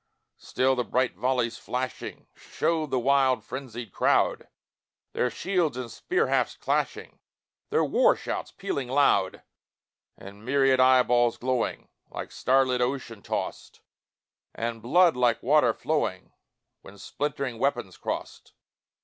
Still 0.39 0.75
the 0.75 0.83
bright 0.83 1.13
volley's 1.15 1.59
flashing 1.59 2.25
Showed 2.33 2.89
the 2.89 2.97
wild 2.97 3.43
frenzied 3.43 3.91
crowd, 3.91 4.47
Their 5.13 5.29
shields 5.29 5.77
and 5.77 5.91
spear 5.91 6.25
hafts 6.25 6.55
clashing 6.55 7.19
Their 7.69 7.85
war 7.85 8.15
shouts 8.15 8.51
pealing 8.51 8.87
loud 8.87 9.43
And 10.17 10.43
myriad 10.43 10.79
eyeballs 10.79 11.37
glowing, 11.37 11.87
Like 12.09 12.31
starlit 12.31 12.81
ocean 12.81 13.21
tossed 13.21 13.81
And 14.55 14.81
blood, 14.81 15.15
like 15.15 15.43
water, 15.43 15.71
flowing, 15.71 16.33
When 16.81 16.97
splintering 16.97 17.59
weapons 17.59 17.95
crossed. 17.97 18.53